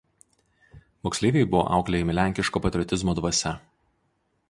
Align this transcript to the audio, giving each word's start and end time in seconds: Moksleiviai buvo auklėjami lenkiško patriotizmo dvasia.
Moksleiviai 1.09 1.47
buvo 1.51 1.63
auklėjami 1.75 2.17
lenkiško 2.21 2.65
patriotizmo 2.67 3.19
dvasia. 3.21 3.57